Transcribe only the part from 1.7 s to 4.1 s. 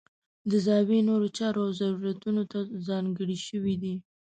ضرورتونو ته ځانګړې شوي دي.